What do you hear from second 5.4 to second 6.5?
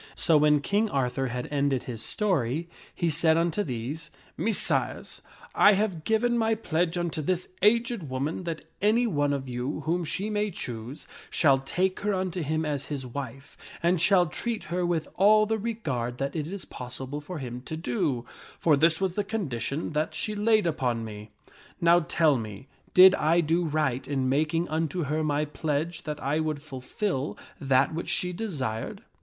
I have given